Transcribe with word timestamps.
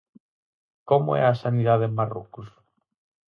Como 0.89 1.09
é 1.21 1.23
a 1.25 1.39
sanidade 1.43 1.83
en 1.87 1.93
Marrocos? 1.99 2.47